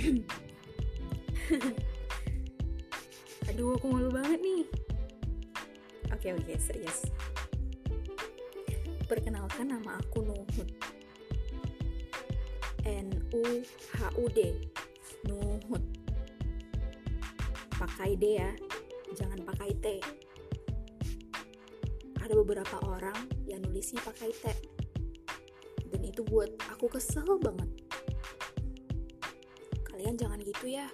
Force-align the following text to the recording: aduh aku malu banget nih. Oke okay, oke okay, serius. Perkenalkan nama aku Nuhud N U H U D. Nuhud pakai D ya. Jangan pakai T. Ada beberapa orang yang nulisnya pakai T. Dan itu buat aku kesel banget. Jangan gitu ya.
aduh 3.52 3.76
aku 3.76 3.86
malu 3.92 4.08
banget 4.08 4.40
nih. 4.40 4.64
Oke 6.08 6.32
okay, 6.32 6.40
oke 6.40 6.48
okay, 6.48 6.56
serius. 6.56 7.04
Perkenalkan 9.04 9.76
nama 9.76 10.00
aku 10.00 10.24
Nuhud 10.24 10.72
N 12.88 13.12
U 13.36 13.44
H 13.92 14.08
U 14.16 14.24
D. 14.32 14.56
Nuhud 15.28 15.84
pakai 17.76 18.16
D 18.16 18.40
ya. 18.40 18.56
Jangan 19.12 19.44
pakai 19.44 19.76
T. 19.84 20.00
Ada 22.24 22.32
beberapa 22.40 22.80
orang 22.88 23.28
yang 23.44 23.60
nulisnya 23.68 24.00
pakai 24.00 24.32
T. 24.32 24.48
Dan 25.92 26.08
itu 26.08 26.24
buat 26.24 26.56
aku 26.72 26.88
kesel 26.88 27.36
banget. 27.36 27.89
Jangan 30.16 30.42
gitu 30.42 30.66
ya. 30.66 30.90